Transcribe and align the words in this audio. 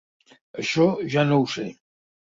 Això 0.63 0.89
ja 1.17 1.27
no 1.29 1.41
ho 1.45 1.49
sé. 1.59 1.69